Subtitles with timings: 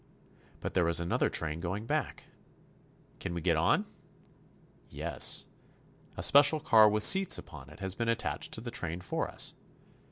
[0.61, 2.23] But there is another train going back.
[3.19, 3.85] Can we get on?
[4.89, 5.45] Yes;
[6.17, 9.53] a special car with seats upon it has been attached to the train for us.